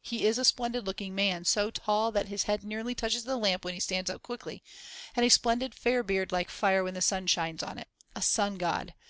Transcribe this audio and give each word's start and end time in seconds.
He 0.00 0.24
is 0.24 0.38
a 0.38 0.44
splendid 0.46 0.86
looking 0.86 1.14
man, 1.14 1.44
so 1.44 1.70
tall 1.70 2.10
that 2.12 2.28
his 2.28 2.44
head 2.44 2.64
nearly 2.64 2.94
touches 2.94 3.24
the 3.24 3.36
lamp 3.36 3.62
when 3.62 3.74
he 3.74 3.80
stands 3.80 4.08
up 4.08 4.22
quickly, 4.22 4.62
and 5.14 5.26
a 5.26 5.28
splendid 5.28 5.74
fair 5.74 6.02
beard 6.02 6.32
like 6.32 6.48
fire 6.48 6.82
when 6.82 6.94
the 6.94 7.02
sun 7.02 7.26
shines 7.26 7.62
on 7.62 7.76
it; 7.76 7.88
a 8.16 8.22
Sun 8.22 8.56
God! 8.56 8.94